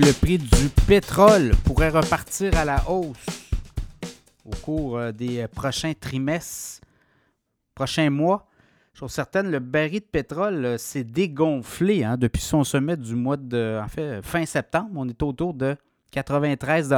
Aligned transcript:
le 0.00 0.12
prix 0.12 0.38
du 0.38 0.68
pétrole 0.86 1.52
pourrait 1.64 1.88
repartir 1.88 2.56
à 2.56 2.64
la 2.64 2.88
hausse 2.88 3.16
au 4.44 4.54
cours 4.62 4.98
euh, 4.98 5.12
des 5.12 5.46
prochains 5.48 5.94
trimestres, 5.94 6.80
prochains 7.74 8.10
mois. 8.10 8.46
Chose 8.94 9.10
certaine, 9.10 9.50
le 9.50 9.58
baril 9.58 10.00
de 10.00 10.04
pétrole 10.04 10.64
euh, 10.64 10.78
s'est 10.78 11.04
dégonflé 11.04 12.04
hein, 12.04 12.16
depuis 12.16 12.42
son 12.42 12.64
sommet 12.64 12.96
du 12.96 13.14
mois 13.14 13.36
de 13.36 13.80
en 13.82 13.88
fait, 13.88 14.20
fin 14.22 14.44
septembre. 14.44 14.90
On 14.94 15.08
est 15.08 15.22
autour 15.22 15.54
de 15.54 15.76
93 16.10 16.94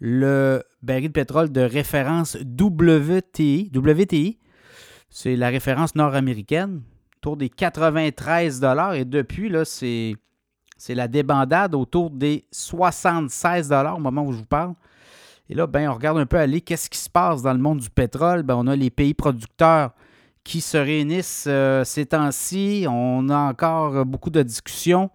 Le 0.00 0.62
baril 0.82 1.08
de 1.08 1.12
pétrole 1.12 1.52
de 1.52 1.60
référence 1.60 2.36
WTI, 2.36 3.70
WTI 3.74 4.38
c'est 5.08 5.36
la 5.36 5.48
référence 5.48 5.94
nord-américaine, 5.94 6.82
autour 7.18 7.36
des 7.36 7.48
93 7.48 8.62
Et 8.94 9.04
depuis, 9.04 9.48
là, 9.48 9.64
c'est, 9.64 10.14
c'est 10.76 10.94
la 10.94 11.08
débandade 11.08 11.74
autour 11.74 12.10
des 12.10 12.44
76 12.50 13.72
au 13.72 13.98
moment 13.98 14.24
où 14.24 14.32
je 14.32 14.38
vous 14.38 14.44
parle. 14.44 14.74
Et 15.48 15.54
là, 15.54 15.66
ben, 15.66 15.88
on 15.88 15.94
regarde 15.94 16.18
un 16.18 16.26
peu 16.26 16.38
aller 16.38 16.60
qu'est-ce 16.60 16.90
qui 16.90 16.98
se 16.98 17.08
passe 17.08 17.42
dans 17.42 17.52
le 17.52 17.60
monde 17.60 17.78
du 17.78 17.90
pétrole? 17.90 18.42
Ben, 18.42 18.56
on 18.56 18.66
a 18.66 18.74
les 18.74 18.90
pays 18.90 19.14
producteurs 19.14 19.92
qui 20.42 20.60
se 20.60 20.76
réunissent 20.76 21.46
euh, 21.48 21.84
ces 21.84 22.06
temps-ci. 22.06 22.86
On 22.88 23.28
a 23.28 23.38
encore 23.38 24.04
beaucoup 24.04 24.30
de 24.30 24.42
discussions. 24.42 25.10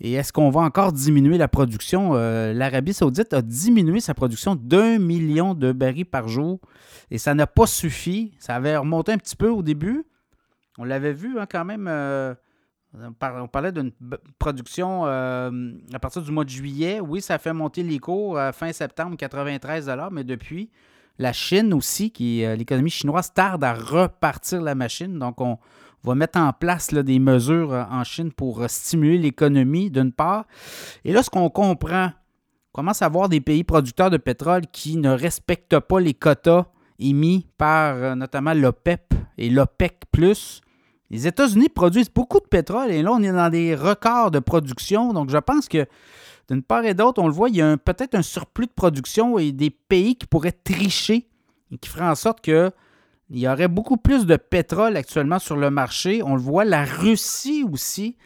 Et 0.00 0.14
est-ce 0.14 0.32
qu'on 0.32 0.48
va 0.48 0.62
encore 0.62 0.92
diminuer 0.92 1.36
la 1.36 1.48
production? 1.48 2.12
Euh, 2.14 2.54
L'Arabie 2.54 2.94
saoudite 2.94 3.34
a 3.34 3.42
diminué 3.42 4.00
sa 4.00 4.14
production 4.14 4.54
d'un 4.54 4.98
million 4.98 5.54
de 5.54 5.72
barils 5.72 6.06
par 6.06 6.26
jour 6.26 6.58
et 7.10 7.18
ça 7.18 7.34
n'a 7.34 7.46
pas 7.46 7.66
suffi. 7.66 8.32
Ça 8.38 8.54
avait 8.54 8.76
remonté 8.76 9.12
un 9.12 9.18
petit 9.18 9.36
peu 9.36 9.50
au 9.50 9.62
début. 9.62 10.06
On 10.78 10.84
l'avait 10.84 11.12
vu 11.12 11.38
hein, 11.38 11.46
quand 11.50 11.66
même. 11.66 11.86
Euh, 11.86 12.34
on 12.94 13.48
parlait 13.48 13.72
d'une 13.72 13.92
production 14.38 15.04
à 15.04 15.98
partir 16.00 16.22
du 16.22 16.30
mois 16.32 16.44
de 16.44 16.50
juillet. 16.50 17.00
Oui, 17.00 17.20
ça 17.20 17.38
fait 17.38 17.52
monter 17.52 17.82
les 17.82 17.98
cours 17.98 18.38
fin 18.52 18.72
septembre, 18.72 19.16
93 19.16 19.90
mais 20.10 20.24
depuis, 20.24 20.70
la 21.20 21.32
Chine 21.32 21.74
aussi, 21.74 22.10
qui 22.10 22.44
euh, 22.44 22.56
l'économie 22.56 22.90
chinoise 22.90 23.32
tarde 23.32 23.62
à 23.62 23.74
repartir 23.74 24.62
la 24.62 24.74
machine. 24.74 25.18
Donc, 25.18 25.40
on 25.40 25.58
va 26.02 26.14
mettre 26.14 26.38
en 26.38 26.52
place 26.52 26.92
des 26.92 27.18
mesures 27.18 27.72
euh, 27.72 27.84
en 27.90 28.02
Chine 28.04 28.32
pour 28.32 28.62
euh, 28.62 28.68
stimuler 28.68 29.18
l'économie, 29.18 29.90
d'une 29.90 30.12
part. 30.12 30.46
Et 31.04 31.12
là, 31.12 31.22
ce 31.22 31.28
qu'on 31.28 31.50
comprend, 31.50 32.06
on 32.06 32.72
commence 32.72 33.02
à 33.02 33.08
voir 33.08 33.28
des 33.28 33.42
pays 33.42 33.64
producteurs 33.64 34.10
de 34.10 34.16
pétrole 34.16 34.62
qui 34.72 34.96
ne 34.96 35.10
respectent 35.10 35.78
pas 35.78 36.00
les 36.00 36.14
quotas 36.14 36.66
émis 36.98 37.46
par 37.58 38.16
notamment 38.16 38.54
l'OPEP 38.54 39.14
et 39.38 39.50
l'OPEC. 39.50 39.96
Les 41.10 41.26
États-Unis 41.26 41.68
produisent 41.68 42.10
beaucoup 42.10 42.38
de 42.38 42.46
pétrole 42.46 42.90
et 42.90 43.02
là, 43.02 43.12
on 43.12 43.22
est 43.22 43.32
dans 43.32 43.50
des 43.50 43.74
records 43.74 44.30
de 44.30 44.38
production. 44.38 45.12
Donc, 45.12 45.30
je 45.30 45.38
pense 45.38 45.68
que 45.68 45.86
d'une 46.48 46.62
part 46.62 46.84
et 46.84 46.94
d'autre, 46.94 47.20
on 47.22 47.26
le 47.26 47.32
voit, 47.32 47.48
il 47.48 47.56
y 47.56 47.62
a 47.62 47.76
peut-être 47.76 48.14
un 48.14 48.22
surplus 48.22 48.66
de 48.66 48.72
production 48.72 49.38
et 49.38 49.52
des 49.52 49.70
pays 49.70 50.16
qui 50.16 50.26
pourraient 50.26 50.52
tricher 50.52 51.28
et 51.72 51.78
qui 51.78 51.88
feraient 51.88 52.08
en 52.08 52.14
sorte 52.14 52.40
qu'il 52.40 52.72
y 53.30 53.48
aurait 53.48 53.68
beaucoup 53.68 53.96
plus 53.96 54.24
de 54.24 54.36
pétrole 54.36 54.96
actuellement 54.96 55.38
sur 55.40 55.56
le 55.56 55.70
marché. 55.70 56.22
On 56.24 56.34
le 56.34 56.40
voit, 56.40 56.64
la 56.64 56.84
Russie 56.84 57.64
aussi, 57.70 58.16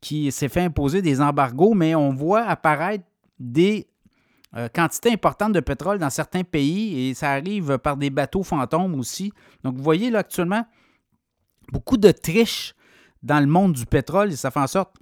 qui 0.00 0.30
s'est 0.30 0.48
fait 0.48 0.62
imposer 0.62 1.00
des 1.00 1.20
embargos, 1.20 1.74
mais 1.74 1.94
on 1.94 2.12
voit 2.12 2.42
apparaître 2.42 3.04
des 3.38 3.86
euh, 4.56 4.68
quantités 4.72 5.10
importantes 5.10 5.52
de 5.52 5.60
pétrole 5.60 5.98
dans 5.98 6.10
certains 6.10 6.44
pays 6.44 7.08
et 7.08 7.14
ça 7.14 7.32
arrive 7.32 7.78
par 7.78 7.96
des 7.96 8.10
bateaux 8.10 8.42
fantômes 8.42 8.94
aussi. 8.94 9.32
Donc, 9.64 9.76
vous 9.76 9.82
voyez 9.82 10.10
là 10.10 10.20
actuellement 10.20 10.64
beaucoup 11.72 11.96
de 11.96 12.10
triches 12.10 12.74
dans 13.22 13.40
le 13.40 13.46
monde 13.46 13.72
du 13.72 13.86
pétrole 13.86 14.32
et 14.32 14.36
ça 14.36 14.50
fait 14.50 14.60
en 14.60 14.66
sorte 14.66 14.94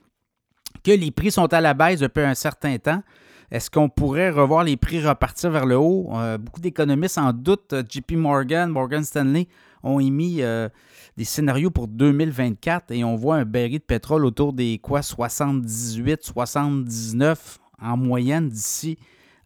que 0.83 0.91
les 0.91 1.11
prix 1.11 1.31
sont 1.31 1.53
à 1.53 1.61
la 1.61 1.75
baisse 1.75 2.01
depuis 2.01 2.23
un 2.23 2.35
certain 2.35 2.77
temps. 2.79 3.03
Est-ce 3.51 3.71
qu'on 3.71 3.89
pourrait 3.89 4.31
revoir 4.31 4.65
les 4.65 4.77
prix 4.77 5.05
repartir 5.05 5.51
vers 5.51 5.67
le 5.67 5.77
haut? 5.77 6.11
Euh, 6.15 6.39
beaucoup 6.39 6.61
d'économistes 6.61 7.19
en 7.19 7.33
doutent. 7.33 7.75
JP 7.89 8.13
Morgan, 8.13 8.71
Morgan 8.71 9.05
Stanley 9.05 9.49
ont 9.83 10.01
émis 10.01 10.43
euh, 10.43 10.69
des 11.17 11.25
scénarios 11.25 11.71
pour 11.71 11.87
2024 11.87 12.91
et 12.91 13.05
on 13.05 13.17
voit 13.17 13.37
un 13.37 13.45
baril 13.45 13.79
de 13.79 13.85
pétrole 13.85 14.25
autour 14.25 14.53
des 14.53 14.79
quoi? 14.79 15.03
78, 15.03 16.23
79 16.23 17.59
en 17.81 17.97
moyenne 17.97 18.49
d'ici 18.49 18.99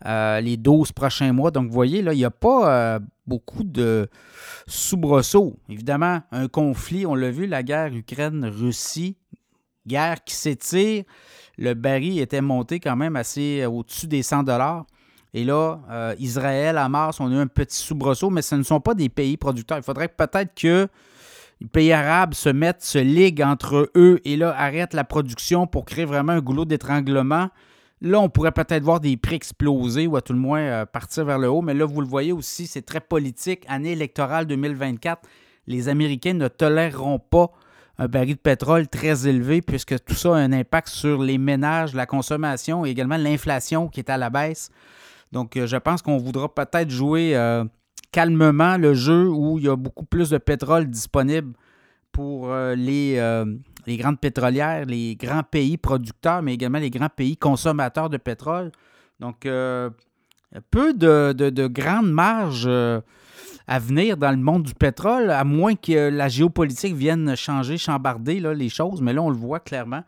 euh, 0.06 0.40
les 0.40 0.56
12 0.56 0.92
prochains 0.92 1.32
mois. 1.32 1.50
Donc, 1.50 1.66
vous 1.66 1.74
voyez, 1.74 2.02
là, 2.02 2.12
il 2.12 2.18
n'y 2.18 2.24
a 2.24 2.30
pas 2.30 3.00
beaucoup 3.26 3.62
de 3.62 4.08
soubresauts. 4.66 5.56
Évidemment, 5.68 6.20
un 6.32 6.48
conflit, 6.48 7.06
on 7.06 7.14
l'a 7.14 7.30
vu, 7.30 7.46
la 7.46 7.62
guerre 7.62 7.94
Ukraine-Russie, 7.94 9.16
guerre 9.86 10.22
qui 10.24 10.34
s'étire. 10.34 11.04
Le 11.56 11.74
baril 11.74 12.20
était 12.20 12.40
monté 12.40 12.78
quand 12.78 12.96
même 12.96 13.16
assez 13.16 13.62
euh, 13.62 13.68
au-dessus 13.68 14.06
des 14.06 14.22
100 14.22 14.44
dollars. 14.44 14.86
Et 15.34 15.44
là, 15.44 15.80
euh, 15.90 16.14
Israël, 16.18 16.78
Hamas, 16.78 17.20
on 17.20 17.30
a 17.30 17.34
eu 17.34 17.38
un 17.38 17.46
petit 17.46 17.76
soubresaut, 17.76 18.30
mais 18.30 18.42
ce 18.42 18.54
ne 18.54 18.62
sont 18.62 18.80
pas 18.80 18.94
des 18.94 19.08
pays 19.08 19.36
producteurs. 19.36 19.78
Il 19.78 19.82
faudrait 19.82 20.08
peut-être 20.08 20.54
que 20.54 20.88
les 21.60 21.66
pays 21.66 21.92
arabes 21.92 22.34
se 22.34 22.48
mettent, 22.48 22.82
se 22.82 22.98
liguent 22.98 23.42
entre 23.42 23.90
eux 23.96 24.20
et 24.24 24.36
là 24.36 24.54
arrêtent 24.56 24.94
la 24.94 25.04
production 25.04 25.66
pour 25.66 25.84
créer 25.84 26.04
vraiment 26.04 26.32
un 26.32 26.40
goulot 26.40 26.64
d'étranglement. 26.64 27.48
Là, 28.00 28.20
on 28.20 28.28
pourrait 28.28 28.52
peut-être 28.52 28.84
voir 28.84 29.00
des 29.00 29.16
prix 29.16 29.34
exploser 29.34 30.06
ou 30.06 30.16
à 30.16 30.22
tout 30.22 30.32
le 30.32 30.38
moins 30.38 30.60
euh, 30.60 30.86
partir 30.86 31.24
vers 31.24 31.38
le 31.38 31.48
haut. 31.48 31.62
Mais 31.62 31.74
là, 31.74 31.84
vous 31.84 32.00
le 32.00 32.06
voyez 32.06 32.32
aussi, 32.32 32.66
c'est 32.66 32.82
très 32.82 33.00
politique. 33.00 33.64
Année 33.68 33.92
électorale 33.92 34.46
2024, 34.46 35.22
les 35.66 35.88
Américains 35.88 36.34
ne 36.34 36.46
toléreront 36.48 37.18
pas 37.18 37.50
un 37.98 38.06
baril 38.06 38.36
de 38.36 38.40
pétrole 38.40 38.86
très 38.86 39.26
élevé, 39.26 39.60
puisque 39.60 39.98
tout 40.04 40.14
ça 40.14 40.36
a 40.36 40.38
un 40.38 40.52
impact 40.52 40.88
sur 40.88 41.20
les 41.20 41.38
ménages, 41.38 41.94
la 41.94 42.06
consommation 42.06 42.86
et 42.86 42.90
également 42.90 43.16
l'inflation 43.16 43.88
qui 43.88 43.98
est 43.98 44.10
à 44.10 44.16
la 44.16 44.30
baisse. 44.30 44.70
Donc, 45.32 45.56
euh, 45.56 45.66
je 45.66 45.76
pense 45.76 46.00
qu'on 46.00 46.18
voudra 46.18 46.54
peut-être 46.54 46.90
jouer 46.90 47.34
euh, 47.34 47.64
calmement 48.12 48.76
le 48.76 48.94
jeu 48.94 49.28
où 49.28 49.58
il 49.58 49.64
y 49.64 49.68
a 49.68 49.74
beaucoup 49.74 50.04
plus 50.04 50.30
de 50.30 50.38
pétrole 50.38 50.88
disponible 50.88 51.52
pour 52.12 52.52
les, 52.74 53.20
les, 53.88 53.96
grandes 53.96 54.20
pétrolières, 54.20 54.84
les 54.86 55.16
grands 55.16 55.42
pays 55.42 55.76
producteurs, 55.76 56.42
mais 56.42 56.54
également 56.54 56.78
les 56.78 56.90
grands 56.90 57.08
pays 57.08 57.36
consommateurs 57.36 58.10
de 58.10 58.16
pétrole. 58.16 58.70
Donc, 59.20 59.40
peu 59.42 60.94
de, 60.94 61.32
de, 61.32 61.50
de 61.50 61.66
grandes 61.66 62.10
marges 62.10 62.68
à 63.68 63.78
venir 63.78 64.16
dans 64.16 64.30
le 64.30 64.38
monde 64.38 64.62
du 64.62 64.74
pétrole, 64.74 65.30
à 65.30 65.44
moins 65.44 65.74
que 65.74 66.08
la 66.08 66.28
géopolitique 66.28 66.94
vienne 66.94 67.36
changer, 67.36 67.76
chambarder 67.76 68.40
les 68.40 68.68
choses. 68.70 69.02
Mais 69.02 69.12
là, 69.12 69.22
on 69.22 69.28
le 69.28 69.36
voit 69.36 69.60
clairement. 69.60 70.02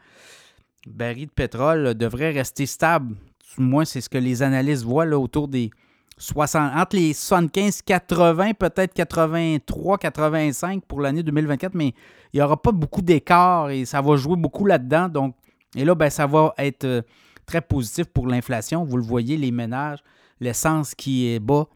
Le 0.87 0.93
baril 0.93 1.27
de 1.27 1.31
pétrole 1.31 1.95
devrait 1.95 2.31
rester 2.31 2.65
stable. 2.65 3.15
Du 3.57 3.63
moins, 3.63 3.85
c'est 3.85 4.01
ce 4.01 4.09
que 4.09 4.17
les 4.17 4.43
analystes 4.43 4.85
voient 4.85 5.07
autour 5.07 5.47
des 5.47 5.71
60, 6.21 6.77
entre 6.77 6.97
les 6.97 7.13
75, 7.13 7.83
80, 7.83 8.53
peut-être 8.55 8.95
83, 8.95 9.99
85 9.99 10.85
pour 10.85 11.01
l'année 11.01 11.23
2024, 11.23 11.75
mais 11.75 11.95
il 12.33 12.37
n'y 12.37 12.43
aura 12.43 12.61
pas 12.61 12.73
beaucoup 12.73 13.03
d'écart 13.03 13.71
et 13.71 13.85
ça 13.85 14.01
va 14.01 14.17
jouer 14.17 14.37
beaucoup 14.37 14.67
là-dedans. 14.67 15.09
Donc, 15.09 15.35
et 15.75 15.85
là, 15.85 15.95
ben, 15.95 16.11
ça 16.11 16.27
va 16.27 16.55
être 16.59 16.85
euh, 16.85 17.03
très 17.47 17.61
positif 17.61 18.07
pour 18.07 18.27
l'inflation. 18.27 18.85
Vous 18.85 18.97
le 18.97 19.03
voyez, 19.03 19.37
les 19.37 19.51
ménages, 19.51 20.01
l'essence 20.41 20.95
qui 20.95 21.29
est 21.29 21.41
bas, 21.41 21.67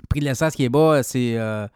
le 0.00 0.06
prix 0.08 0.20
de 0.20 0.24
l'essence 0.24 0.54
qui 0.54 0.64
est 0.64 0.68
bas, 0.68 1.02
c'est 1.02 1.36
euh, 1.36 1.66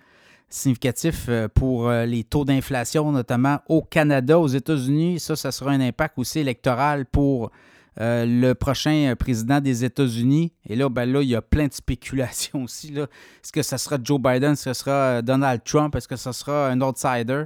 significatif 0.49 1.27
euh, 1.29 1.49
pour 1.53 1.89
euh, 1.89 2.07
les 2.07 2.25
taux 2.25 2.45
d'inflation, 2.45 3.11
notamment 3.13 3.59
au 3.69 3.83
Canada, 3.83 4.39
aux 4.39 4.49
États-Unis. 4.49 5.21
Ça, 5.21 5.37
ça 5.37 5.53
sera 5.53 5.73
un 5.73 5.81
impact 5.81 6.19
aussi 6.19 6.39
électoral 6.39 7.07
pour 7.07 7.51
le 7.97 8.53
prochain 8.55 9.15
président 9.19 9.61
des 9.61 9.85
États-Unis. 9.85 10.53
Et 10.69 10.77
là, 10.77 10.89
ben 10.89 11.11
là, 11.11 11.23
il 11.23 11.29
y 11.29 11.35
a 11.35 11.43
plein 11.43 11.67
de 11.67 11.73
spéculations 11.73 12.63
aussi. 12.65 12.95
Est-ce 12.97 13.53
que 13.53 13.63
ce 13.63 13.77
sera 13.77 13.99
Joe 14.03 14.21
Biden? 14.21 14.53
Est-ce 14.53 14.65
que 14.65 14.73
ce 14.73 14.81
sera 14.81 15.23
Donald 15.23 15.63
Trump? 15.65 15.95
Est-ce 15.95 16.09
que 16.09 16.17
ce 16.17 16.33
sera 16.33 16.69
un 16.69 16.81
outsider? 16.81 17.45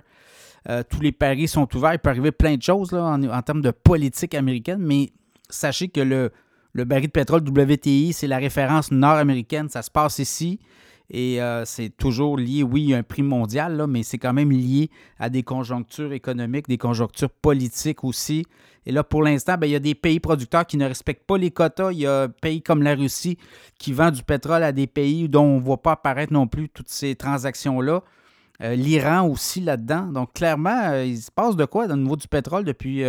tous 0.90 1.00
les 1.00 1.12
paris 1.12 1.48
sont 1.48 1.66
ouverts. 1.74 1.94
Il 1.94 1.98
peut 1.98 2.10
arriver 2.10 2.32
plein 2.32 2.56
de 2.56 2.62
choses 2.62 2.92
en, 2.92 3.22
en, 3.22 3.42
termes 3.42 3.62
de 3.62 3.70
politique 3.70 4.34
américaine, 4.34 4.80
mais 4.80 5.12
sachez 5.48 5.88
que 5.88 6.00
le, 6.00 6.30
le 6.72 6.84
baril 6.84 7.06
de 7.06 7.12
pétrole 7.12 7.40
WTI, 7.40 8.12
c'est 8.12 8.26
la 8.26 8.38
référence 8.38 8.90
nord-américaine. 8.90 9.68
Ça 9.68 9.82
se 9.82 9.90
passe 9.90 10.18
ici. 10.18 10.60
Et 11.10 11.40
euh, 11.40 11.64
c'est 11.64 11.88
toujours 11.88 12.37
lié, 12.37 12.62
oui, 12.62 12.93
a 12.93 12.99
un 12.99 13.02
prix 13.02 13.22
mondial, 13.22 13.76
là, 13.76 13.87
mais 13.87 14.02
c'est 14.02 14.19
quand 14.19 14.34
même 14.34 14.50
lié 14.50 14.90
à 15.19 15.31
des 15.31 15.43
conjonctures 15.43 16.12
économiques, 16.12 16.69
des 16.69 16.76
conjonctures 16.76 17.31
politiques 17.31 18.05
aussi. 18.05 18.44
Et 18.84 18.93
là, 18.93 19.02
pour 19.02 19.22
l'instant, 19.22 19.56
ben, 19.56 19.66
il 19.66 19.70
y 19.70 19.76
a 19.76 19.81
des 19.81 19.94
pays 19.94 20.20
producteurs 20.20 20.66
qui 20.66 20.76
ne 20.76 20.87
respectent 20.87 21.26
pas 21.26 21.38
les 21.38 21.50
quotas. 21.50 21.93
Il 21.93 22.00
y 22.00 22.06
a 22.06 22.28
pays 22.28 22.62
comme 22.62 22.82
la 22.82 22.94
Russie 22.94 23.38
qui 23.78 23.93
vend 23.93 24.10
du 24.10 24.22
pétrole 24.22 24.62
à 24.62 24.72
des 24.72 24.87
pays 24.87 25.28
dont 25.28 25.44
on 25.44 25.56
ne 25.56 25.60
voit 25.60 25.81
pas 25.81 25.93
apparaître 25.93 26.32
non 26.32 26.46
plus 26.46 26.69
toutes 26.69 26.88
ces 26.88 27.14
transactions-là. 27.14 28.02
Euh, 28.62 28.75
L'Iran 28.75 29.26
aussi 29.28 29.61
là-dedans. 29.61 30.06
Donc, 30.06 30.34
clairement, 30.34 30.90
euh, 30.90 31.04
il 31.04 31.19
se 31.19 31.31
passe 31.31 31.56
de 31.56 31.64
quoi 31.64 31.87
au 31.87 31.96
niveau 31.96 32.16
du 32.16 32.28
pétrole 32.28 32.64
depuis 32.64 33.02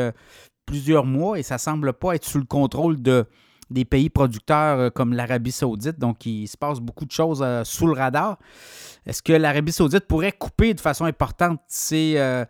plusieurs 0.65 1.05
mois 1.05 1.37
et 1.39 1.43
ça 1.43 1.55
ne 1.55 1.59
semble 1.59 1.91
pas 1.93 2.13
être 2.13 2.25
sous 2.25 2.37
le 2.37 2.45
contrôle 2.45 3.01
de, 3.01 3.25
des 3.69 3.85
pays 3.85 4.09
producteurs 4.09 4.79
euh, 4.79 4.89
comme 4.89 5.13
l'Arabie 5.13 5.51
saoudite. 5.51 5.99
Donc, 5.99 6.25
il 6.25 6.47
se 6.47 6.57
passe 6.57 6.79
beaucoup 6.79 7.05
de 7.05 7.11
choses 7.11 7.41
euh, 7.43 7.63
sous 7.63 7.87
le 7.87 7.93
radar. 7.93 8.37
Est-ce 9.05 9.21
que 9.21 9.33
l'Arabie 9.33 9.71
saoudite 9.71 10.05
pourrait 10.07 10.31
couper 10.31 10.73
de 10.73 10.81
façon 10.81 11.05
importante 11.05 11.61
ses, 11.67 12.15
euh, 12.17 12.45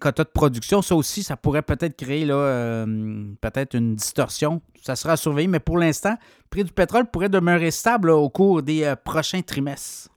quotas 0.00 0.24
de 0.24 0.30
production? 0.30 0.82
Ça 0.82 0.94
aussi, 0.94 1.22
ça 1.22 1.36
pourrait 1.36 1.62
peut-être 1.62 1.96
créer 1.96 2.26
peut-être 2.26 3.74
une 3.74 3.94
distorsion. 3.94 4.62
Ça 4.82 4.96
sera 4.96 5.16
surveillé, 5.16 5.48
mais 5.48 5.60
pour 5.60 5.78
l'instant, 5.78 6.12
le 6.12 6.48
prix 6.50 6.64
du 6.64 6.72
pétrole 6.72 7.06
pourrait 7.06 7.28
demeurer 7.28 7.70
stable 7.70 8.10
au 8.10 8.28
cours 8.30 8.62
des 8.62 8.94
prochains 9.04 9.42
trimestres. 9.42 10.08